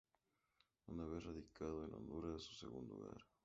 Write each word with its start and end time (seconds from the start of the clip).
Una 0.87 1.05
vez 1.05 1.23
radicado 1.23 1.85
en 1.85 1.93
Honduras 1.93 2.41
su 2.41 2.55
segundo 2.55 2.95
hogar. 2.95 3.21